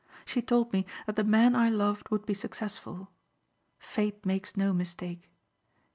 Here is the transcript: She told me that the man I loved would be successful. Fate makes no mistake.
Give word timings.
She 0.25 0.41
told 0.41 0.73
me 0.73 0.87
that 1.05 1.15
the 1.15 1.23
man 1.23 1.55
I 1.55 1.69
loved 1.69 2.09
would 2.09 2.25
be 2.25 2.33
successful. 2.33 3.11
Fate 3.77 4.25
makes 4.25 4.57
no 4.57 4.73
mistake. 4.73 5.29